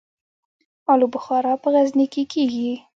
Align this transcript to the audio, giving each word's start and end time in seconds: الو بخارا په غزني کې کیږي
الو 0.91 1.07
بخارا 1.13 1.53
په 1.63 1.67
غزني 1.73 2.05
کې 2.13 2.23
کیږي 2.33 2.71